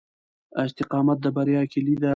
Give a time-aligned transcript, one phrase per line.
[0.63, 2.09] استقامت د بریا کیلي ده.